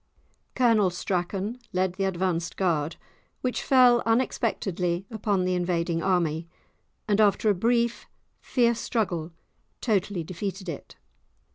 Colonel 0.55 0.89
Strachan 0.89 1.59
led 1.73 1.93
the 1.93 2.05
advanced 2.05 2.57
guard, 2.57 2.95
which 3.41 3.61
fell 3.61 4.01
unexpectedly 4.03 5.05
upon 5.11 5.45
the 5.45 5.53
invading 5.53 6.01
army, 6.01 6.47
and, 7.07 7.21
after 7.21 7.51
a 7.51 7.53
brief, 7.53 8.07
fierce 8.39 8.79
struggle, 8.79 9.31
totally 9.79 10.23
defeated 10.23 10.67
it. 10.67 10.95